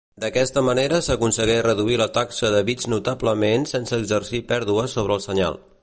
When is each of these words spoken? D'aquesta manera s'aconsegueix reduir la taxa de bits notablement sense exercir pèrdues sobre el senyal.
D'aquesta 0.21 0.61
manera 0.67 1.01
s'aconsegueix 1.07 1.59
reduir 1.67 1.99
la 2.03 2.07
taxa 2.17 2.51
de 2.55 2.63
bits 2.71 2.89
notablement 2.95 3.69
sense 3.75 3.97
exercir 4.05 4.45
pèrdues 4.55 4.99
sobre 4.99 5.19
el 5.21 5.25
senyal. 5.31 5.63